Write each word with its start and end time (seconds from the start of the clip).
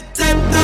that, 0.00 0.14
that, 0.14 0.52
that. 0.52 0.57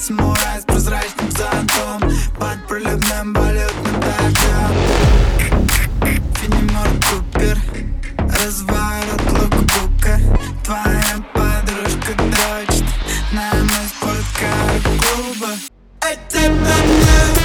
Самурай 0.00 0.60
с 0.60 0.64
прозрачным 0.64 1.30
зонтом 1.30 2.10
Под 2.38 2.66
проливным 2.66 3.32
балетным 3.32 4.00
дождем. 4.00 4.72
Фенимор 6.36 6.88
Купер 7.10 7.58
Разворот 8.18 9.22
лукбука. 9.32 10.18
Твоя 10.64 11.22
подружка 11.34 12.14
дрочит 12.14 12.84
На 13.32 13.52
мой 13.52 13.86
спорткар 13.88 14.80
клуба. 14.82 15.52
Эй, 16.02 16.18
ты 16.30 16.48
на 16.48 16.76
мне 16.76 17.39